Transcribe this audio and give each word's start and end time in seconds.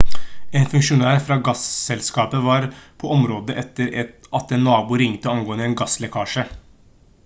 en 0.59 0.63
funksjonær 0.69 1.19
fra 1.27 1.35
gasselskapet 1.47 2.43
var 2.47 2.65
på 3.03 3.13
området 3.17 3.59
etter 3.65 4.01
at 4.41 4.55
en 4.57 4.67
nabo 4.69 5.01
ringte 5.03 5.35
angående 5.35 5.69
en 5.71 5.81
gasslekkasje 5.83 6.49